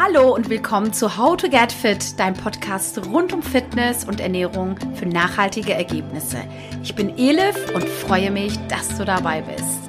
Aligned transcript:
Hallo 0.00 0.32
und 0.32 0.48
willkommen 0.48 0.92
zu 0.92 1.18
How 1.18 1.36
to 1.36 1.48
Get 1.48 1.72
Fit, 1.72 2.20
dein 2.20 2.34
Podcast 2.34 3.04
rund 3.06 3.32
um 3.32 3.42
Fitness 3.42 4.04
und 4.04 4.20
Ernährung 4.20 4.78
für 4.94 5.06
nachhaltige 5.06 5.74
Ergebnisse. 5.74 6.38
Ich 6.84 6.94
bin 6.94 7.18
Elif 7.18 7.74
und 7.74 7.82
freue 7.82 8.30
mich, 8.30 8.56
dass 8.68 8.96
du 8.96 9.04
dabei 9.04 9.42
bist. 9.42 9.87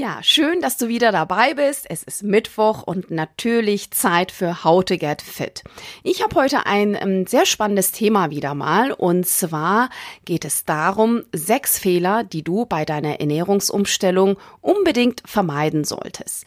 Ja, 0.00 0.22
schön, 0.22 0.62
dass 0.62 0.78
du 0.78 0.88
wieder 0.88 1.12
dabei 1.12 1.52
bist. 1.52 1.84
Es 1.90 2.02
ist 2.02 2.22
Mittwoch 2.22 2.84
und 2.84 3.10
natürlich 3.10 3.90
Zeit 3.90 4.32
für 4.32 4.64
How 4.64 4.82
to 4.82 4.96
Get 4.96 5.20
Fit. 5.20 5.62
Ich 6.02 6.22
habe 6.22 6.36
heute 6.36 6.64
ein 6.64 6.96
ähm, 6.98 7.26
sehr 7.26 7.44
spannendes 7.44 7.92
Thema 7.92 8.30
wieder 8.30 8.54
mal 8.54 8.92
und 8.92 9.26
zwar 9.26 9.90
geht 10.24 10.46
es 10.46 10.64
darum, 10.64 11.24
sechs 11.34 11.78
Fehler, 11.78 12.24
die 12.24 12.42
du 12.42 12.64
bei 12.64 12.86
deiner 12.86 13.20
Ernährungsumstellung 13.20 14.38
unbedingt 14.62 15.22
vermeiden 15.26 15.84
solltest. 15.84 16.46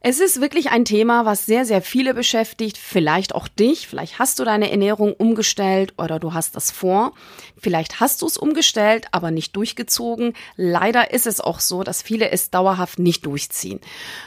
Es 0.00 0.20
ist 0.20 0.40
wirklich 0.40 0.70
ein 0.70 0.84
Thema, 0.84 1.24
was 1.24 1.44
sehr, 1.44 1.64
sehr 1.64 1.82
viele 1.82 2.14
beschäftigt, 2.14 2.78
vielleicht 2.78 3.34
auch 3.34 3.48
dich. 3.48 3.88
Vielleicht 3.88 4.20
hast 4.20 4.38
du 4.38 4.44
deine 4.44 4.70
Ernährung 4.70 5.12
umgestellt 5.12 5.92
oder 5.98 6.20
du 6.20 6.34
hast 6.34 6.54
das 6.54 6.70
vor. 6.70 7.14
Vielleicht 7.56 7.98
hast 7.98 8.22
du 8.22 8.26
es 8.26 8.38
umgestellt, 8.38 9.08
aber 9.10 9.32
nicht 9.32 9.56
durchgezogen. 9.56 10.34
Leider 10.54 11.10
ist 11.12 11.26
es 11.26 11.40
auch 11.40 11.58
so, 11.58 11.82
dass 11.82 12.02
viele 12.02 12.30
es 12.30 12.50
dauerhaft 12.50 13.00
nicht 13.00 13.26
durchziehen. 13.26 13.80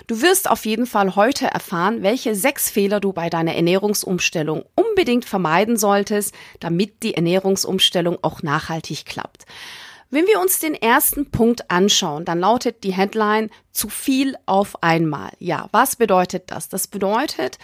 Du 0.08 0.22
wirst 0.22 0.50
auf 0.50 0.66
jeden 0.66 0.88
Fall 0.88 1.16
heute 1.16 1.46
erfahren, 1.46 2.04
welche 2.04 2.36
sechs 2.36 2.70
Fehler 2.70 3.00
du 3.00 3.14
bei 3.14 3.30
deiner 3.30 3.56
Ernährungsumstellung 3.56 4.66
unbedingt 4.76 5.24
vermeiden 5.24 5.78
solltest, 5.78 6.36
damit 6.60 7.02
die 7.02 7.14
Ernährungsumstellung 7.14 8.18
auch 8.24 8.44
nachhaltig 8.44 9.06
klappt. 9.06 9.46
Wenn 10.14 10.28
wir 10.28 10.42
uns 10.42 10.60
den 10.60 10.76
ersten 10.76 11.32
Punkt 11.32 11.72
anschauen, 11.72 12.26
dann 12.26 12.42
lautet 12.42 12.84
die 12.84 12.92
Headline 12.92 13.50
zu 13.72 13.88
viel 13.88 14.35
auf 14.46 14.84
einmal. 14.84 15.32
Ja, 15.40 15.70
was 15.72 15.96
bedeutet 15.96 16.52
das? 16.52 16.68
Das 16.68 16.88
bedeutet, 16.88 17.58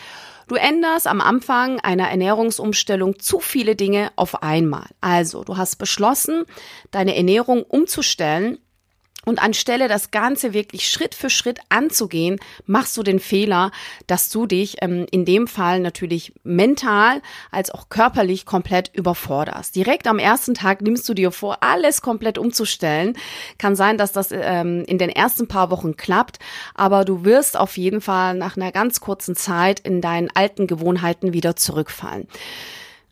du 0.48 0.56
änderst 0.56 1.08
am 1.08 1.20
Anfang 1.20 1.82
einer 1.82 2.10
Ernährungsumstellung 2.10 3.20
zu 3.20 3.42
viele 3.42 3.76
Dinge 3.76 4.12
auf 4.16 4.44
einmal. 4.44 4.88
Also, 5.02 5.44
du 5.44 5.58
hast 5.58 5.76
beschlossen, 5.76 6.46
deine 6.90 7.18
Ernährung 7.18 7.64
umzustellen 7.64 8.60
und 9.28 9.44
anstelle 9.44 9.90
das 9.90 10.10
Ganze 10.12 10.54
wirklich 10.54 10.88
Schritt 10.88 11.14
für 11.14 11.30
Schritt 11.30 11.60
anzugehen, 11.68 12.40
machst 12.66 12.96
du 12.96 13.04
den 13.04 13.20
Fehler, 13.20 13.72
dass 14.08 14.30
du 14.30 14.46
dich 14.46 14.78
ähm, 14.82 15.06
in 15.12 15.26
dem 15.26 15.48
Fall 15.48 15.82
natürlich 15.82 16.32
mental 16.44 17.22
als 17.52 17.70
auch 17.70 17.90
körperlich 17.90 18.46
komplett 18.46 18.90
überforderst. 18.94 19.76
Direkt 19.76 20.08
am 20.08 20.18
ersten 20.18 20.54
Tag 20.54 20.82
nimmst 20.82 21.10
du 21.10 21.14
dir 21.14 21.32
vor, 21.32 21.58
alles 21.62 22.02
komplett 22.02 22.38
umzustellen. 22.38 23.18
Kann 23.58 23.76
sein, 23.76 23.98
dass 23.98 24.14
das 24.14 24.30
ähm, 24.32 24.86
in 24.88 24.98
den 24.98 25.10
ersten 25.10 25.50
paar 25.50 25.72
Wochen 25.72 25.98
klappt, 25.98 26.40
aber 26.74 27.04
du 27.04 27.26
wirst 27.26 27.58
auf 27.58 27.78
jeden 27.78 28.00
Fall 28.00 28.34
nach 28.34 28.56
einer 28.56 28.72
ganz 28.72 29.02
kurzen 29.02 29.36
Zeit 29.36 29.82
in 29.82 30.00
deinen 30.00 30.30
alten 30.34 30.68
Gewohnheiten 30.68 31.34
wieder 31.34 31.58
zurückfallen. 31.58 32.30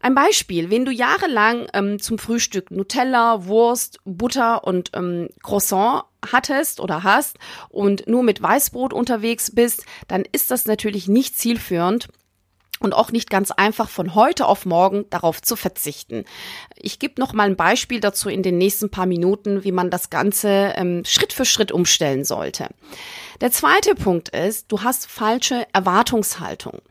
Ein 0.06 0.14
Beispiel, 0.14 0.70
wenn 0.70 0.86
du 0.86 0.92
jahrelang 0.92 1.66
ähm, 1.74 2.00
zum 2.00 2.20
Frühstück 2.20 2.70
Nutella, 2.70 3.48
Wurst, 3.48 3.98
Butter 4.06 4.64
und 4.64 4.92
ähm, 4.94 5.30
Croissant 5.42 6.04
hattest 6.32 6.80
oder 6.80 7.02
hast 7.02 7.40
und 7.70 8.06
nur 8.06 8.22
mit 8.22 8.40
Weißbrot 8.40 8.94
unterwegs 8.94 9.56
bist, 9.56 9.84
dann 10.08 10.24
ist 10.32 10.52
das 10.52 10.68
natürlich 10.68 11.08
nicht 11.08 11.40
zielführend 11.40 12.08
und 12.80 12.94
auch 12.94 13.12
nicht 13.12 13.32
ganz 13.32 13.50
einfach 13.50 13.90
von 13.90 14.14
heute 14.14 14.46
auf 14.46 14.68
morgen 14.68 15.10
darauf 15.10 15.42
zu 15.42 15.56
verzichten. 15.56 16.24
Ich 16.76 17.00
gebe 17.00 17.20
noch 17.20 17.34
mal 17.34 17.48
ein 17.48 17.56
Beispiel 17.56 18.00
dazu 18.00 18.30
in 18.30 18.44
den 18.44 18.60
nächsten 18.60 18.92
paar 18.92 19.08
Minuten, 19.08 19.64
wie 19.64 19.72
man 19.72 19.90
das 19.90 20.12
Ganze 20.12 20.74
ähm, 20.76 21.02
Schritt 21.04 21.34
für 21.34 21.46
Schritt 21.46 21.72
umstellen 21.72 22.26
sollte. 22.26 22.70
Der 23.42 23.52
zweite 23.52 23.96
Punkt 23.96 24.30
ist, 24.30 24.72
du 24.72 24.84
hast 24.84 25.08
falsche 25.08 25.66
Erwartungshaltung. 25.74 26.84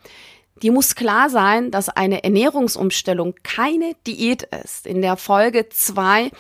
Die 0.65 0.71
muss 0.71 0.95
klar 0.95 1.29
sein, 1.29 1.71
dass 1.71 1.91
eine 1.91 2.25
Ernährungsumstellung 2.25 3.35
keine 3.43 3.93
Diät 4.07 4.45
ist. 4.65 4.87
In 4.87 5.03
der 5.03 5.19
Folge 5.19 5.69
zwei 5.69 6.31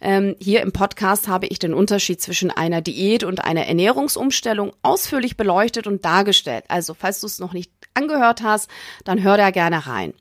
ähm, 0.00 0.36
hier 0.40 0.62
im 0.62 0.72
Podcast 0.72 1.28
habe 1.28 1.46
ich 1.48 1.58
den 1.58 1.74
Unterschied 1.74 2.22
zwischen 2.22 2.50
einer 2.50 2.80
Diät 2.80 3.24
und 3.24 3.44
einer 3.44 3.66
Ernährungsumstellung 3.66 4.72
ausführlich 4.80 5.36
beleuchtet 5.36 5.86
und 5.86 6.02
dargestellt. 6.02 6.64
Also 6.68 6.94
falls 6.94 7.20
du 7.20 7.26
es 7.26 7.38
noch 7.38 7.52
nicht 7.52 7.70
angehört 7.92 8.42
hast, 8.42 8.70
dann 9.04 9.22
hör 9.22 9.36
da 9.36 9.50
gerne 9.50 9.86
rein. 9.86 10.14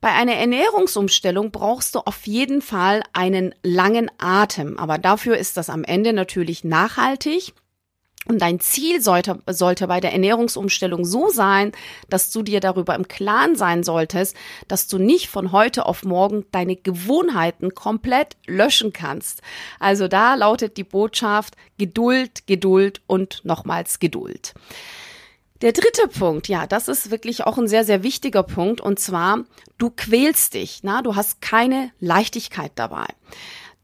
Bei 0.00 0.12
einer 0.12 0.34
Ernährungsumstellung 0.34 1.50
brauchst 1.50 1.96
du 1.96 1.98
auf 1.98 2.28
jeden 2.28 2.62
Fall 2.62 3.02
einen 3.12 3.56
langen 3.64 4.08
Atem, 4.18 4.78
aber 4.78 4.98
dafür 4.98 5.36
ist 5.36 5.56
das 5.56 5.68
am 5.68 5.82
Ende 5.82 6.12
natürlich 6.12 6.62
nachhaltig 6.62 7.54
und 8.26 8.40
dein 8.40 8.60
Ziel 8.60 9.00
sollte, 9.00 9.40
sollte 9.48 9.86
bei 9.86 10.00
der 10.00 10.12
Ernährungsumstellung 10.12 11.04
so 11.04 11.28
sein, 11.28 11.72
dass 12.08 12.30
du 12.30 12.42
dir 12.42 12.60
darüber 12.60 12.94
im 12.94 13.08
Klaren 13.08 13.56
sein 13.56 13.82
solltest, 13.82 14.36
dass 14.68 14.86
du 14.86 14.98
nicht 14.98 15.28
von 15.28 15.52
heute 15.52 15.86
auf 15.86 16.04
morgen 16.04 16.44
deine 16.50 16.76
Gewohnheiten 16.76 17.74
komplett 17.74 18.36
löschen 18.46 18.92
kannst. 18.92 19.42
Also 19.78 20.08
da 20.08 20.34
lautet 20.34 20.76
die 20.76 20.84
Botschaft 20.84 21.54
Geduld, 21.78 22.46
Geduld 22.46 23.02
und 23.06 23.44
nochmals 23.44 23.98
Geduld. 23.98 24.54
Der 25.60 25.72
dritte 25.72 26.08
Punkt, 26.08 26.48
ja, 26.48 26.66
das 26.66 26.88
ist 26.88 27.10
wirklich 27.10 27.44
auch 27.44 27.56
ein 27.56 27.68
sehr, 27.68 27.84
sehr 27.84 28.02
wichtiger 28.02 28.42
Punkt, 28.42 28.80
und 28.80 28.98
zwar, 28.98 29.44
du 29.78 29.88
quälst 29.88 30.54
dich, 30.54 30.80
na, 30.82 31.00
du 31.00 31.16
hast 31.16 31.40
keine 31.40 31.90
Leichtigkeit 32.00 32.72
dabei. 32.74 33.06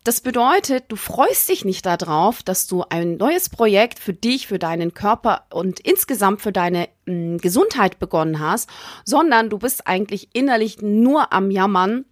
Das 0.02 0.22
bedeutet, 0.22 0.84
du 0.88 0.96
freust 0.96 1.50
dich 1.50 1.66
nicht 1.66 1.84
darauf, 1.84 2.42
dass 2.42 2.66
du 2.66 2.84
ein 2.88 3.18
neues 3.18 3.50
Projekt 3.50 3.98
für 3.98 4.14
dich, 4.14 4.46
für 4.46 4.58
deinen 4.58 4.94
Körper 4.94 5.44
und 5.50 5.78
insgesamt 5.80 6.40
für 6.40 6.52
deine 6.52 6.88
mh, 7.04 7.12
hm, 7.12 7.38
Gesundheit 7.38 7.98
begonnen 7.98 8.38
hast, 8.38 8.70
sondern 9.04 9.50
du 9.50 9.58
bist 9.58 9.86
eigentlich 9.86 10.30
innerlich 10.32 10.80
nur 10.80 11.34
am 11.34 11.50
Jammern 11.50 12.06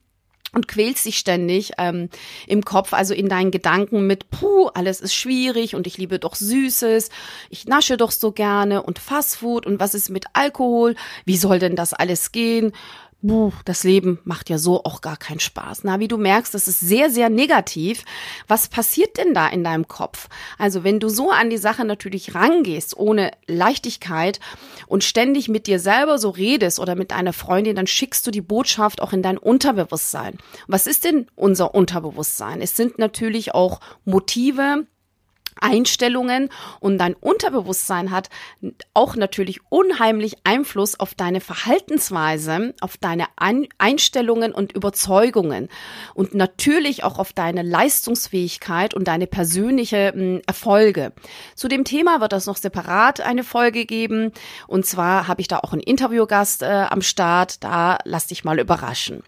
und 0.53 0.69
quälst 0.69 1.06
dich 1.06 1.19
ständig 1.19 1.72
ähm, 1.78 2.10
im 2.47 2.62
Kopf, 2.62 2.93
also 2.93 3.15
in 3.15 3.28
deinen 3.28 3.50
Gedanken 3.50 4.06
mit, 4.06 4.31
puh, 4.31 4.69
alles 4.69 5.00
ist 5.00 5.15
schwierig 5.15 5.75
und 5.75 5.87
ich 5.87 5.99
liebe 5.99 6.19
doch 6.19 6.34
Süßes, 6.34 7.10
ich 7.50 7.66
nasche 7.66 7.97
doch 7.97 8.10
so 8.10 8.32
gerne 8.32 8.82
und 8.82 8.99
Fastfood 8.99 9.66
und 9.66 9.81
was 9.81 9.94
ist 9.94 10.10
mit 10.10 10.26
Alkohol, 10.34 10.94
wie 11.25 11.37
soll 11.37 11.59
denn 11.59 11.76
das 11.76 11.93
alles 11.94 12.32
gehen? 12.32 12.72
Buh, 13.21 13.53
das 13.65 13.84
Leben 13.84 14.19
macht 14.25 14.49
ja 14.49 14.59
so 14.59 14.84
auch 14.84 15.01
gar 15.01 15.17
keinen 15.17 15.41
Spaß. 15.41 15.84
Na, 15.84 15.99
wie 15.99 16.09
du 16.09 16.17
merkst, 16.17 16.55
das 16.55 16.69
ist 16.69 16.81
sehr, 16.81 17.11
sehr 17.11 17.29
negativ. 17.31 18.05
Was 18.47 18.69
passiert 18.69 19.17
denn 19.17 19.34
da 19.34 19.49
in 19.49 19.65
deinem 19.65 19.89
Kopf? 19.89 20.29
Also, 20.56 20.84
wenn 20.84 21.01
du 21.01 21.09
so 21.09 21.31
an 21.31 21.51
die 21.51 21.59
Sache 21.59 21.84
natürlich 21.84 22.34
rangehst, 22.34 22.97
ohne 22.97 23.33
Leichtigkeit 23.47 24.41
und 24.87 25.05
ständig 25.05 25.49
mit 25.49 25.67
dir 25.67 25.81
selber 25.81 26.19
so 26.19 26.31
redest 26.31 26.79
oder 26.79 26.95
mit 26.95 27.12
einer 27.12 27.33
Freundin, 27.33 27.77
dann 27.77 27.87
schickst 27.87 28.27
du 28.27 28.31
die 28.31 28.41
Botschaft 28.41 29.03
auch 29.03 29.12
in 29.12 29.23
dein 29.23 29.39
Unterbewusstsein. 29.39 30.39
Was 30.67 30.87
ist 30.87 31.05
denn 31.05 31.27
unser 31.35 31.75
Unterbewusstsein? 31.75 32.61
Es 32.61 32.77
sind 32.77 32.99
natürlich 32.99 33.55
auch 33.55 33.81
Motive, 34.05 34.87
Einstellungen 35.61 36.51
und 36.81 36.99
dein 36.99 37.15
Unterbewusstsein 37.15 38.11
hat 38.11 38.29
auch 38.95 39.17
natürlich 39.17 39.61
unheimlich 39.69 40.37
Einfluss 40.45 40.99
auf 40.99 41.15
deine 41.15 41.41
Verhaltensweise, 41.41 42.75
auf 42.81 42.97
deine 42.97 43.27
Einstellungen 43.37 44.53
und 44.53 44.73
Überzeugungen 44.73 45.69
und 46.15 46.35
natürlich 46.35 47.05
auch 47.05 47.19
auf 47.19 47.33
deine 47.33 47.63
Leistungsfähigkeit 47.63 48.95
und 48.95 49.09
deine 49.09 49.27
persönliche 49.27 50.43
Erfolge. 50.47 51.13
Zu 51.55 51.69
dem 51.69 51.85
Thema 51.85 52.21
wird 52.21 52.33
es 52.33 52.47
noch 52.47 52.57
separat 52.57 53.21
eine 53.21 53.45
Folge 53.45 53.87
geben 53.87 54.33
und 54.67 54.87
zwar 54.87 55.29
habe 55.29 55.41
ich 55.41 55.49
da 55.49 55.59
auch 55.59 55.73
einen 55.73 55.83
Interviewgast 55.83 56.63
äh, 56.63 56.87
am 56.89 57.03
Start, 57.03 57.63
da 57.65 57.99
lass 58.05 58.27
dich 58.27 58.45
mal 58.45 58.59
überraschen. 58.59 59.23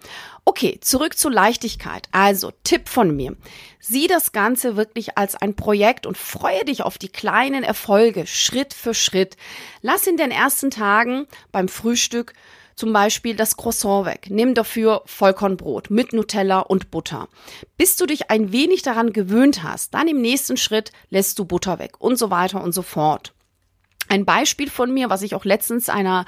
Okay, 0.45 0.79
zurück 0.81 1.17
zur 1.17 1.31
Leichtigkeit. 1.31 2.09
Also 2.13 2.53
Tipp 2.65 2.89
von 2.89 3.15
mir. 3.15 3.37
Sieh 3.79 4.07
das 4.07 4.33
Ganze 4.33 4.77
wirklich 4.77 5.17
als 5.17 5.35
ein 5.35 5.55
Projekt 5.55 6.07
und 6.07 6.19
freue 6.19 6.65
dich 6.65 6.83
auf 6.83 6.99
die 6.99 7.09
kleinen 7.09 7.63
Erfolge 7.63 8.27
Schritt 8.27 8.75
für 8.75 8.95
Schritt. 8.95 9.37
Lass 9.83 10.07
in 10.07 10.17
den 10.17 10.31
ersten 10.31 10.71
Tagen 10.71 11.27
beim 11.53 11.69
Frühstück 11.69 12.35
zum 12.81 12.95
Beispiel 12.95 13.37
das 13.37 13.59
Croissant 13.59 14.07
weg. 14.07 14.29
Nimm 14.31 14.55
dafür 14.55 15.03
Vollkornbrot 15.05 15.91
mit 15.91 16.15
Nutella 16.15 16.61
und 16.61 16.91
Butter. 16.91 17.29
Bis 17.77 17.97
du 17.97 18.07
dich 18.07 18.31
ein 18.31 18.53
wenig 18.53 18.81
daran 18.81 19.13
gewöhnt 19.13 19.63
hast, 19.63 19.93
dann 19.93 20.09
im 20.09 20.23
nächsten 20.23 20.57
Schritt 20.57 20.91
lässt 21.11 21.39
du 21.39 21.45
Butter 21.45 21.79
weg 21.79 22.01
und 22.01 22.17
so 22.17 22.31
weiter 22.31 22.63
und 22.63 22.73
so 22.73 22.81
fort. 22.81 23.35
Ein 24.11 24.25
Beispiel 24.25 24.69
von 24.69 24.93
mir, 24.93 25.09
was 25.09 25.23
ich 25.23 25.37
auch 25.37 25.45
letztens 25.45 25.89
einer 25.89 26.25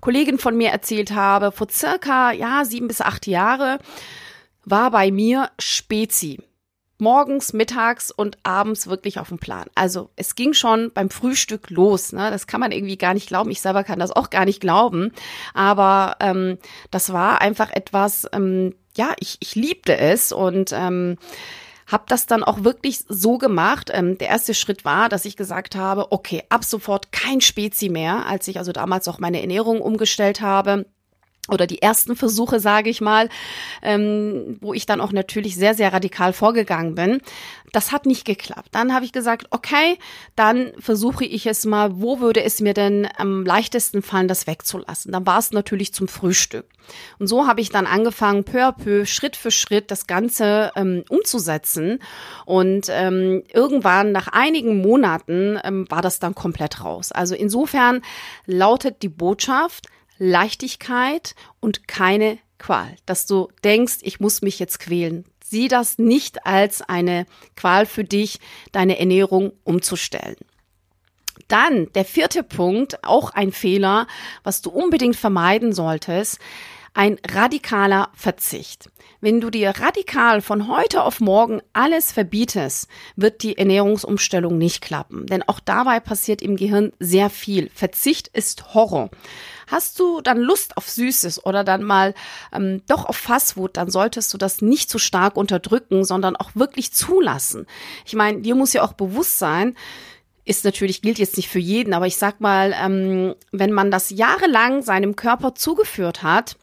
Kollegin 0.00 0.38
von 0.38 0.56
mir 0.56 0.70
erzählt 0.70 1.12
habe, 1.12 1.52
vor 1.52 1.68
circa, 1.70 2.32
ja, 2.32 2.64
sieben 2.64 2.88
bis 2.88 3.02
acht 3.02 3.26
Jahre, 3.26 3.78
war 4.64 4.90
bei 4.90 5.10
mir 5.10 5.50
Spezi. 5.58 6.38
Morgens, 6.96 7.52
mittags 7.52 8.10
und 8.10 8.38
abends 8.42 8.86
wirklich 8.86 9.18
auf 9.18 9.28
dem 9.28 9.38
Plan. 9.38 9.66
Also 9.74 10.08
es 10.16 10.34
ging 10.34 10.54
schon 10.54 10.92
beim 10.94 11.10
Frühstück 11.10 11.68
los. 11.68 12.12
Ne? 12.12 12.30
Das 12.30 12.46
kann 12.46 12.60
man 12.60 12.72
irgendwie 12.72 12.96
gar 12.96 13.12
nicht 13.12 13.28
glauben. 13.28 13.50
Ich 13.50 13.60
selber 13.60 13.84
kann 13.84 13.98
das 13.98 14.12
auch 14.12 14.30
gar 14.30 14.46
nicht 14.46 14.60
glauben. 14.60 15.12
Aber 15.52 16.16
ähm, 16.20 16.56
das 16.90 17.12
war 17.12 17.42
einfach 17.42 17.70
etwas, 17.70 18.26
ähm, 18.32 18.74
ja, 18.96 19.14
ich, 19.18 19.36
ich 19.40 19.54
liebte 19.54 19.96
es 19.98 20.32
und 20.32 20.72
ähm, 20.72 21.18
habe 21.90 22.04
das 22.08 22.26
dann 22.26 22.44
auch 22.44 22.64
wirklich 22.64 23.04
so 23.08 23.38
gemacht. 23.38 23.90
Ähm, 23.92 24.18
der 24.18 24.28
erste 24.28 24.54
Schritt 24.54 24.84
war, 24.84 25.08
dass 25.08 25.24
ich 25.24 25.36
gesagt 25.36 25.74
habe, 25.76 26.12
okay, 26.12 26.44
ab 26.48 26.64
sofort 26.64 27.12
kein 27.12 27.40
Spezi 27.40 27.88
mehr, 27.88 28.26
als 28.26 28.48
ich 28.48 28.58
also 28.58 28.72
damals 28.72 29.08
auch 29.08 29.18
meine 29.18 29.40
Ernährung 29.40 29.80
umgestellt 29.80 30.40
habe 30.40 30.86
oder 31.50 31.66
die 31.66 31.82
ersten 31.82 32.16
Versuche, 32.16 32.60
sage 32.60 32.90
ich 32.90 33.00
mal, 33.00 33.28
ähm, 33.82 34.58
wo 34.60 34.74
ich 34.74 34.86
dann 34.86 35.00
auch 35.00 35.12
natürlich 35.12 35.56
sehr, 35.56 35.74
sehr 35.74 35.92
radikal 35.92 36.32
vorgegangen 36.32 36.94
bin. 36.94 37.20
Das 37.72 37.92
hat 37.92 38.06
nicht 38.06 38.24
geklappt. 38.24 38.68
Dann 38.72 38.92
habe 38.92 39.04
ich 39.04 39.12
gesagt, 39.12 39.46
okay, 39.50 39.98
dann 40.34 40.72
versuche 40.78 41.24
ich 41.24 41.46
es 41.46 41.64
mal, 41.64 42.00
wo 42.00 42.20
würde 42.20 42.42
es 42.42 42.60
mir 42.60 42.74
denn 42.74 43.08
am 43.16 43.44
leichtesten 43.44 44.02
fallen, 44.02 44.28
das 44.28 44.46
wegzulassen. 44.46 45.12
Dann 45.12 45.26
war 45.26 45.38
es 45.38 45.52
natürlich 45.52 45.94
zum 45.94 46.08
Frühstück. 46.08 46.66
Und 47.18 47.28
so 47.28 47.46
habe 47.46 47.60
ich 47.60 47.70
dann 47.70 47.86
angefangen, 47.86 48.44
peu 48.44 48.64
à 48.64 48.72
peu, 48.72 49.06
Schritt 49.06 49.36
für 49.36 49.50
Schritt 49.50 49.90
das 49.90 50.06
Ganze 50.06 50.72
ähm, 50.74 51.04
umzusetzen. 51.08 52.00
Und 52.44 52.86
ähm, 52.90 53.44
irgendwann 53.52 54.12
nach 54.12 54.28
einigen 54.28 54.80
Monaten 54.80 55.58
ähm, 55.62 55.86
war 55.88 56.02
das 56.02 56.18
dann 56.18 56.34
komplett 56.34 56.84
raus. 56.84 57.12
Also 57.12 57.34
insofern 57.34 58.02
lautet 58.46 59.02
die 59.02 59.08
Botschaft, 59.08 59.86
Leichtigkeit 60.20 61.34
und 61.58 61.88
keine 61.88 62.38
Qual, 62.58 62.94
dass 63.06 63.26
du 63.26 63.48
denkst, 63.64 63.98
ich 64.02 64.20
muss 64.20 64.42
mich 64.42 64.58
jetzt 64.58 64.78
quälen. 64.78 65.24
Sieh 65.42 65.68
das 65.68 65.98
nicht 65.98 66.46
als 66.46 66.82
eine 66.82 67.26
Qual 67.56 67.86
für 67.86 68.04
dich, 68.04 68.38
deine 68.70 68.98
Ernährung 68.98 69.52
umzustellen. 69.64 70.36
Dann 71.48 71.90
der 71.94 72.04
vierte 72.04 72.42
Punkt, 72.42 73.02
auch 73.02 73.30
ein 73.30 73.50
Fehler, 73.50 74.06
was 74.44 74.60
du 74.60 74.70
unbedingt 74.70 75.16
vermeiden 75.16 75.72
solltest, 75.72 76.38
ein 76.92 77.18
radikaler 77.32 78.10
Verzicht. 78.14 78.90
Wenn 79.20 79.40
du 79.40 79.50
dir 79.50 79.70
radikal 79.70 80.40
von 80.40 80.68
heute 80.68 81.02
auf 81.02 81.20
morgen 81.20 81.60
alles 81.72 82.10
verbietest, 82.10 82.88
wird 83.16 83.42
die 83.42 83.58
Ernährungsumstellung 83.58 84.58
nicht 84.58 84.80
klappen. 84.80 85.26
Denn 85.26 85.42
auch 85.42 85.60
dabei 85.60 86.00
passiert 86.00 86.42
im 86.42 86.56
Gehirn 86.56 86.92
sehr 86.98 87.30
viel. 87.30 87.70
Verzicht 87.74 88.28
ist 88.28 88.74
Horror. 88.74 89.10
Hast 89.70 90.00
du 90.00 90.20
dann 90.20 90.38
Lust 90.38 90.76
auf 90.76 90.88
Süßes 90.88 91.44
oder 91.44 91.62
dann 91.62 91.82
mal 91.82 92.14
ähm, 92.52 92.82
doch 92.88 93.04
auf 93.04 93.16
Fastfood, 93.16 93.76
dann 93.76 93.90
solltest 93.90 94.34
du 94.34 94.38
das 94.38 94.62
nicht 94.62 94.90
zu 94.90 94.98
stark 94.98 95.36
unterdrücken, 95.36 96.04
sondern 96.04 96.34
auch 96.36 96.50
wirklich 96.54 96.92
zulassen. 96.92 97.66
Ich 98.04 98.14
meine, 98.14 98.40
dir 98.40 98.54
muss 98.56 98.72
ja 98.72 98.82
auch 98.82 98.94
bewusst 98.94 99.38
sein, 99.38 99.76
ist 100.44 100.64
natürlich, 100.64 101.02
gilt 101.02 101.18
jetzt 101.18 101.36
nicht 101.36 101.48
für 101.48 101.60
jeden, 101.60 101.94
aber 101.94 102.06
ich 102.06 102.16
sag 102.16 102.40
mal, 102.40 102.74
ähm, 102.76 103.34
wenn 103.52 103.72
man 103.72 103.90
das 103.90 104.10
jahrelang 104.10 104.82
seinem 104.82 105.14
Körper 105.14 105.54
zugeführt 105.54 106.22
hat, 106.24 106.56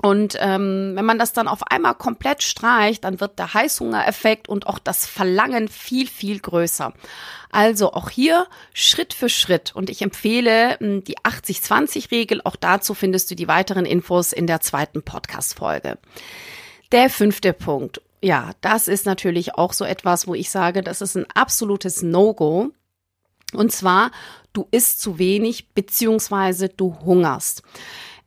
und 0.00 0.36
ähm, 0.40 0.92
wenn 0.94 1.04
man 1.04 1.18
das 1.18 1.32
dann 1.32 1.48
auf 1.48 1.62
einmal 1.70 1.94
komplett 1.94 2.42
streicht, 2.42 3.04
dann 3.04 3.20
wird 3.20 3.38
der 3.38 3.54
Heißhungereffekt 3.54 4.48
und 4.48 4.66
auch 4.66 4.78
das 4.78 5.06
Verlangen 5.06 5.68
viel, 5.68 6.06
viel 6.06 6.40
größer. 6.40 6.92
Also 7.50 7.92
auch 7.92 8.08
hier 8.08 8.46
Schritt 8.72 9.12
für 9.12 9.28
Schritt. 9.28 9.76
Und 9.76 9.90
ich 9.90 10.00
empfehle 10.00 10.78
hm, 10.78 11.04
die 11.04 11.18
80-20-Regel. 11.18 12.40
Auch 12.44 12.56
dazu 12.56 12.94
findest 12.94 13.30
du 13.30 13.34
die 13.34 13.48
weiteren 13.48 13.84
Infos 13.84 14.32
in 14.32 14.46
der 14.46 14.60
zweiten 14.60 15.02
Podcast-Folge. 15.02 15.98
Der 16.90 17.10
fünfte 17.10 17.52
Punkt. 17.52 18.00
Ja, 18.22 18.52
das 18.60 18.88
ist 18.88 19.04
natürlich 19.04 19.56
auch 19.56 19.72
so 19.72 19.84
etwas, 19.84 20.26
wo 20.26 20.34
ich 20.34 20.50
sage, 20.50 20.82
das 20.82 21.00
ist 21.00 21.16
ein 21.16 21.26
absolutes 21.34 22.02
No-Go. 22.02 22.70
Und 23.52 23.72
zwar, 23.72 24.10
du 24.52 24.66
isst 24.70 25.00
zu 25.00 25.18
wenig 25.18 25.74
beziehungsweise 25.74 26.70
du 26.70 26.98
hungerst. 27.04 27.62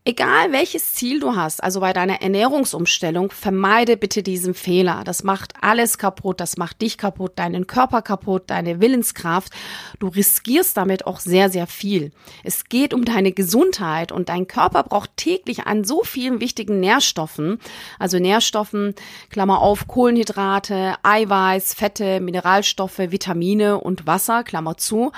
Egal 0.08 0.52
welches 0.52 0.94
Ziel 0.94 1.20
du 1.20 1.36
hast, 1.36 1.64
also 1.64 1.80
bei 1.80 1.92
deiner 1.92 2.22
Ernährungsumstellung, 2.22 3.32
vermeide 3.32 3.98
bitte 3.98 4.22
diesen 4.22 4.54
Fehler. 4.54 5.02
Das 5.04 5.24
macht 5.24 5.54
alles 5.62 5.98
kaputt, 5.98 6.40
das 6.40 6.58
macht 6.58 6.84
dich 6.84 7.00
kaputt, 7.00 7.40
deinen 7.40 7.66
Körper 7.66 8.04
kaputt, 8.04 8.44
deine 8.46 8.80
Willenskraft. 8.80 9.52
Du 9.98 10.10
riskierst 10.10 10.78
damit 10.78 11.08
auch 11.08 11.20
sehr, 11.20 11.50
sehr 11.50 11.66
viel. 11.66 12.12
Es 12.44 12.66
geht 12.66 12.94
um 12.94 13.04
deine 13.04 13.32
Gesundheit 13.32 14.12
und 14.12 14.30
dein 14.30 14.46
Körper 14.46 14.84
braucht 14.84 15.18
täglich 15.18 15.66
an 15.66 15.84
so 15.84 16.04
vielen 16.04 16.40
wichtigen 16.40 16.80
Nährstoffen, 16.80 17.60
also 17.98 18.20
Nährstoffen, 18.20 18.94
Klammer 19.32 19.60
auf, 19.60 19.88
Kohlenhydrate, 19.88 20.98
Eiweiß, 21.02 21.74
Fette, 21.74 22.20
Mineralstoffe, 22.20 23.00
Vitamine 23.00 23.80
und 23.80 24.06
Wasser, 24.06 24.44
Klammer 24.44 24.78
zu. 24.78 25.12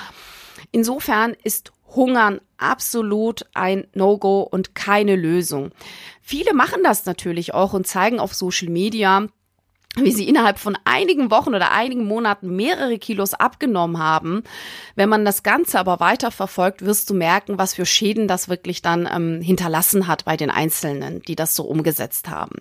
Insofern 0.71 1.35
ist 1.43 1.73
Hungern 1.95 2.41
absolut 2.57 3.45
ein 3.53 3.87
No-Go 3.93 4.41
und 4.41 4.75
keine 4.75 5.15
Lösung. 5.15 5.71
Viele 6.21 6.53
machen 6.53 6.81
das 6.83 7.05
natürlich 7.05 7.53
auch 7.53 7.73
und 7.73 7.87
zeigen 7.87 8.19
auf 8.19 8.33
Social 8.33 8.69
Media, 8.69 9.27
wie 9.95 10.11
sie 10.11 10.27
innerhalb 10.27 10.59
von 10.59 10.77
einigen 10.85 11.31
Wochen 11.31 11.55
oder 11.55 11.71
einigen 11.71 12.05
Monaten 12.05 12.55
mehrere 12.55 12.99
Kilos 12.99 13.33
abgenommen 13.33 13.99
haben. 13.99 14.43
Wenn 14.95 15.09
man 15.09 15.25
das 15.25 15.43
Ganze 15.43 15.79
aber 15.79 15.99
weiter 15.99 16.31
verfolgt, 16.31 16.85
wirst 16.85 17.09
du 17.09 17.13
merken, 17.13 17.57
was 17.57 17.73
für 17.73 17.85
Schäden 17.85 18.27
das 18.27 18.49
wirklich 18.49 18.81
dann 18.81 19.09
ähm, 19.11 19.41
hinterlassen 19.41 20.07
hat 20.07 20.25
bei 20.25 20.37
den 20.37 20.51
Einzelnen, 20.51 21.21
die 21.23 21.35
das 21.35 21.55
so 21.55 21.63
umgesetzt 21.63 22.29
haben. 22.29 22.57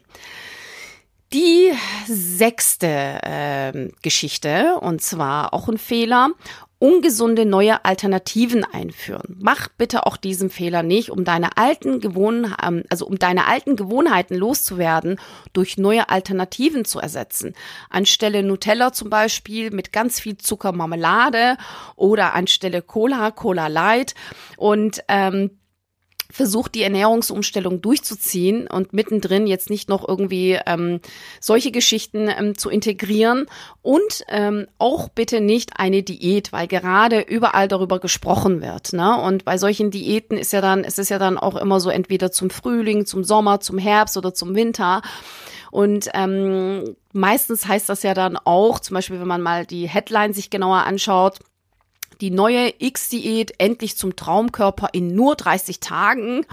Die 1.32 1.72
sechste 2.06 2.86
äh, 2.86 3.90
Geschichte, 4.00 4.76
und 4.80 5.02
zwar 5.02 5.52
auch 5.52 5.68
ein 5.68 5.76
Fehler, 5.76 6.30
ungesunde 6.78 7.46
neue 7.46 7.84
Alternativen 7.84 8.64
einführen. 8.64 9.36
Mach 9.40 9.68
bitte 9.68 10.06
auch 10.06 10.16
diesen 10.16 10.50
Fehler 10.50 10.82
nicht, 10.82 11.10
um 11.10 11.24
deine 11.24 11.56
alten 11.56 12.00
Gewohnheiten, 12.00 12.84
also 12.90 13.06
um 13.06 13.18
deine 13.18 13.46
alten 13.46 13.76
Gewohnheiten 13.76 14.34
loszuwerden, 14.34 15.18
durch 15.52 15.78
neue 15.78 16.10
Alternativen 16.10 16.84
zu 16.84 16.98
ersetzen. 16.98 17.54
Anstelle 17.88 18.42
Nutella 18.42 18.92
zum 18.92 19.08
Beispiel 19.08 19.70
mit 19.70 19.92
ganz 19.92 20.20
viel 20.20 20.36
Zucker 20.36 20.72
Marmelade 20.72 21.56
oder 21.96 22.34
anstelle 22.34 22.82
Cola, 22.82 23.30
Cola 23.30 23.68
Light 23.68 24.14
und 24.56 25.02
ähm, 25.08 25.50
versucht, 26.30 26.74
die 26.74 26.82
Ernährungsumstellung 26.82 27.80
durchzuziehen 27.80 28.66
und 28.66 28.92
mittendrin 28.92 29.46
jetzt 29.46 29.70
nicht 29.70 29.88
noch 29.88 30.06
irgendwie 30.06 30.58
ähm, 30.66 31.00
solche 31.40 31.70
Geschichten 31.70 32.28
ähm, 32.28 32.56
zu 32.56 32.70
integrieren 32.70 33.46
und 33.82 34.24
ähm, 34.28 34.66
auch 34.78 35.08
bitte 35.08 35.40
nicht 35.40 35.78
eine 35.78 36.02
Diät, 36.02 36.52
weil 36.52 36.66
gerade 36.66 37.20
überall 37.20 37.68
darüber 37.68 37.98
gesprochen 37.98 38.60
wird. 38.60 38.92
Ne? 38.92 39.20
Und 39.20 39.44
bei 39.44 39.58
solchen 39.58 39.90
Diäten 39.90 40.36
ist 40.36 40.52
ja 40.52 40.60
dann, 40.60 40.84
es 40.84 40.98
ist 40.98 41.10
ja 41.10 41.18
dann 41.18 41.38
auch 41.38 41.56
immer 41.56 41.80
so 41.80 41.90
entweder 41.90 42.30
zum 42.32 42.50
Frühling, 42.50 43.06
zum 43.06 43.24
Sommer, 43.24 43.60
zum 43.60 43.78
Herbst 43.78 44.16
oder 44.16 44.34
zum 44.34 44.54
Winter. 44.54 45.02
Und 45.70 46.08
ähm, 46.14 46.96
meistens 47.12 47.66
heißt 47.66 47.88
das 47.88 48.02
ja 48.02 48.14
dann 48.14 48.36
auch, 48.36 48.80
zum 48.80 48.94
Beispiel, 48.94 49.20
wenn 49.20 49.26
man 49.26 49.42
mal 49.42 49.66
die 49.66 49.88
Headline 49.88 50.32
sich 50.32 50.50
genauer 50.50 50.84
anschaut, 50.84 51.40
die 52.20 52.30
neue 52.30 52.72
X-Diät 52.78 53.54
endlich 53.58 53.96
zum 53.96 54.16
Traumkörper 54.16 54.88
in 54.92 55.14
nur 55.14 55.36
30 55.36 55.80
Tagen 55.80 56.46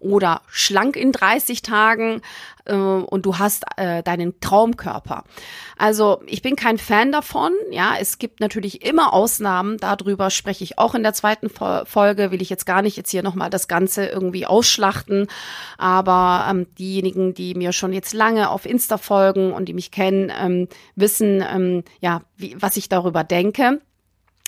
oder 0.00 0.42
schlank 0.48 0.96
in 0.96 1.12
30 1.12 1.62
Tagen 1.62 2.22
äh, 2.64 2.74
und 2.74 3.24
du 3.24 3.38
hast 3.38 3.64
äh, 3.76 4.02
deinen 4.02 4.40
Traumkörper. 4.40 5.24
Also 5.78 6.22
ich 6.26 6.42
bin 6.42 6.56
kein 6.56 6.78
Fan 6.78 7.12
davon. 7.12 7.52
Ja, 7.70 7.94
es 8.00 8.18
gibt 8.18 8.40
natürlich 8.40 8.84
immer 8.84 9.12
Ausnahmen. 9.12 9.78
Darüber 9.78 10.30
spreche 10.30 10.64
ich 10.64 10.78
auch 10.78 10.94
in 10.94 11.02
der 11.02 11.14
zweiten 11.14 11.48
Folge. 11.50 12.30
Will 12.30 12.42
ich 12.42 12.50
jetzt 12.50 12.66
gar 12.66 12.82
nicht 12.82 12.96
jetzt 12.96 13.10
hier 13.10 13.22
nochmal 13.22 13.50
das 13.50 13.68
Ganze 13.68 14.06
irgendwie 14.06 14.46
ausschlachten. 14.46 15.28
Aber 15.78 16.46
ähm, 16.50 16.66
diejenigen, 16.78 17.34
die 17.34 17.54
mir 17.54 17.72
schon 17.72 17.92
jetzt 17.92 18.12
lange 18.12 18.50
auf 18.50 18.66
Insta 18.66 18.98
folgen 18.98 19.52
und 19.52 19.66
die 19.66 19.74
mich 19.74 19.90
kennen, 19.90 20.32
ähm, 20.36 20.68
wissen 20.96 21.44
ähm, 21.48 21.84
ja, 22.00 22.22
wie, 22.36 22.56
was 22.60 22.76
ich 22.76 22.88
darüber 22.88 23.24
denke. 23.24 23.80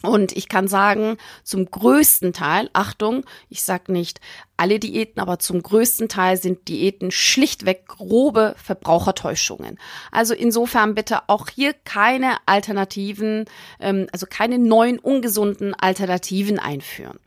Und 0.06 0.32
ich 0.37 0.49
kann 0.49 0.68
sagen, 0.68 1.16
zum 1.42 1.70
größten 1.70 2.32
Teil, 2.32 2.70
Achtung, 2.73 3.25
ich 3.49 3.62
sag 3.62 3.88
nicht 3.88 4.20
alle 4.56 4.78
Diäten, 4.78 5.20
aber 5.20 5.38
zum 5.38 5.62
größten 5.62 6.08
Teil 6.08 6.37
sind 6.37 6.68
Diäten 6.68 7.11
schlichtweg 7.11 7.87
grobe 7.87 8.54
Verbrauchertäuschungen. 8.62 9.78
Also 10.12 10.34
insofern 10.34 10.94
bitte 10.94 11.28
auch 11.28 11.49
hier 11.49 11.73
keine 11.84 12.37
Alternativen, 12.46 13.46
ähm, 13.80 14.06
also 14.12 14.26
keine 14.28 14.58
neuen 14.58 14.99
ungesunden 14.99 15.75
Alternativen 15.75 16.58
einführen. 16.58 17.18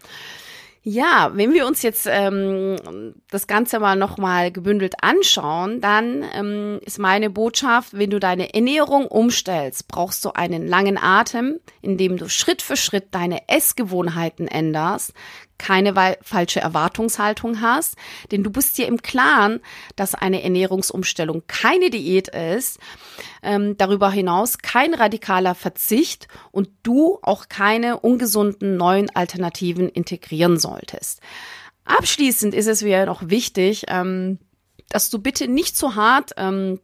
Ja, 0.89 1.32
wenn 1.34 1.53
wir 1.53 1.67
uns 1.67 1.82
jetzt 1.82 2.08
ähm, 2.10 3.13
das 3.29 3.46
Ganze 3.46 3.77
mal 3.82 3.98
nochmal 3.98 4.53
gebündelt 4.53 4.94
anschauen, 5.01 5.82
dann 5.82 6.24
ähm, 6.34 6.79
ist 6.82 6.98
meine 6.98 7.29
Botschaft, 7.29 7.98
wenn 7.98 8.10
du 8.10 8.22
deine 8.22 8.53
Ernährung 8.53 9.06
umstellst, 9.06 9.89
brauchst 9.89 10.24
du 10.24 10.32
einen 10.32 10.65
langen 10.65 10.98
Atem, 10.98 11.60
indem 11.82 12.15
du 12.15 12.29
Schritt 12.29 12.62
für 12.62 12.77
Schritt 12.77 13.08
deine 13.12 13.50
Essgewohnheiten 13.50 14.48
änderst, 14.48 15.12
keine 15.58 16.18
falsche 16.22 16.60
Erwartungshaltung 16.60 17.62
hast, 17.62 17.96
denn 18.32 18.44
du 18.44 18.50
bist 18.50 18.78
dir 18.78 18.88
im 18.88 19.02
Klaren, 19.02 19.60
dass 19.96 20.16
eine 20.16 20.44
Ernährungsumstellung 20.44 21.44
keine 21.48 21.90
Diät 21.90 22.30
ist, 22.30 22.80
ähm, 23.42 23.78
darüber 23.78 24.12
hinaus 24.12 24.60
kein 24.60 24.94
radikaler 24.94 25.56
Verzicht 25.56 26.28
und 26.52 26.70
du 26.84 27.20
auch 27.22 27.50
keine 27.50 28.00
ungesunden 28.00 28.78
neuen 28.78 29.14
Alternativen 29.16 29.90
integrieren 29.90 30.60
solltest. 30.60 31.22
Abschließend 31.86 32.54
ist 32.54 32.68
es 32.68 32.84
mir 32.84 33.06
noch 33.06 33.30
wichtig, 33.30 33.86
ähm, 33.88 34.40
dass 34.90 35.10
du 35.10 35.20
bitte 35.20 35.48
nicht 35.48 35.76
zu 35.76 35.96
hart 35.96 36.32
ähm, 36.38 36.80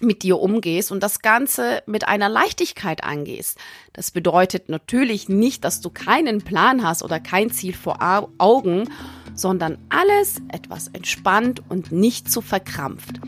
mit 0.00 0.22
dir 0.22 0.38
umgehst 0.38 0.92
und 0.92 1.02
das 1.02 1.20
Ganze 1.20 1.82
mit 1.86 2.06
einer 2.06 2.28
Leichtigkeit 2.28 3.02
angehst. 3.02 3.58
Das 3.92 4.10
bedeutet 4.10 4.68
natürlich 4.68 5.28
nicht, 5.28 5.64
dass 5.64 5.80
du 5.80 5.90
keinen 5.90 6.42
Plan 6.42 6.86
hast 6.86 7.02
oder 7.02 7.18
kein 7.18 7.50
Ziel 7.50 7.74
vor 7.74 7.98
Augen, 8.38 8.88
sondern 9.34 9.78
alles 9.88 10.40
etwas 10.48 10.88
entspannt 10.88 11.62
und 11.68 11.92
nicht 11.92 12.30
zu 12.30 12.40
verkrampft. 12.40 13.20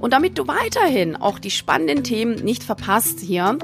Und 0.00 0.12
damit 0.12 0.36
du 0.38 0.46
weiterhin 0.46 1.16
auch 1.16 1.38
die 1.38 1.50
spannenden 1.50 2.04
Themen 2.04 2.34
nicht 2.36 2.64
verpasst 2.64 3.20
hier, 3.20 3.58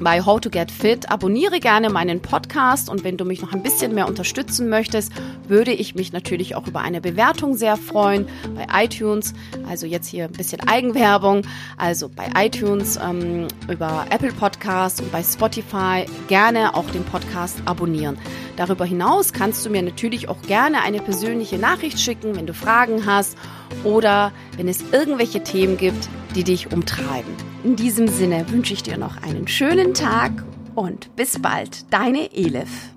bei 0.00 0.22
How 0.24 0.40
to 0.40 0.50
Get 0.50 0.70
Fit. 0.70 1.10
Abonniere 1.10 1.60
gerne 1.60 1.90
meinen 1.90 2.20
Podcast 2.20 2.88
und 2.88 3.04
wenn 3.04 3.16
du 3.16 3.24
mich 3.24 3.42
noch 3.42 3.52
ein 3.52 3.62
bisschen 3.62 3.94
mehr 3.94 4.08
unterstützen 4.08 4.68
möchtest, 4.68 5.12
würde 5.46 5.72
ich 5.72 5.94
mich 5.94 6.12
natürlich 6.12 6.54
auch 6.54 6.66
über 6.66 6.80
eine 6.80 7.00
Bewertung 7.00 7.56
sehr 7.56 7.76
freuen 7.76 8.26
bei 8.54 8.84
iTunes. 8.84 9.34
Also 9.68 9.86
jetzt 9.86 10.08
hier 10.08 10.24
ein 10.24 10.32
bisschen 10.32 10.60
Eigenwerbung. 10.60 11.42
Also 11.76 12.08
bei 12.08 12.30
iTunes, 12.36 12.98
ähm, 13.02 13.48
über 13.68 14.06
Apple 14.10 14.32
Podcast 14.32 15.00
und 15.00 15.10
bei 15.12 15.22
Spotify 15.22 16.04
gerne 16.28 16.74
auch 16.74 16.88
den 16.90 17.04
Podcast 17.04 17.60
abonnieren. 17.64 18.18
Darüber 18.56 18.84
hinaus 18.84 19.32
kannst 19.32 19.64
du 19.64 19.70
mir 19.70 19.82
natürlich 19.82 20.28
auch 20.28 20.42
gerne 20.42 20.82
eine 20.82 21.00
persönliche 21.00 21.58
Nachricht 21.58 22.00
schicken, 22.00 22.36
wenn 22.36 22.46
du 22.46 22.54
Fragen 22.54 23.06
hast 23.06 23.36
oder 23.84 24.32
wenn 24.56 24.68
es 24.68 24.82
irgendwelche 24.92 25.42
Themen 25.42 25.76
gibt, 25.76 26.08
die 26.34 26.44
dich 26.44 26.72
umtreiben. 26.72 27.32
In 27.64 27.76
diesem 27.76 28.08
Sinne 28.08 28.50
wünsche 28.50 28.72
ich 28.72 28.82
dir 28.82 28.98
noch 28.98 29.22
einen 29.22 29.48
schönen 29.48 29.94
Tag 29.94 30.44
und 30.74 31.14
bis 31.16 31.40
bald, 31.40 31.92
deine 31.92 32.32
Elif. 32.32 32.90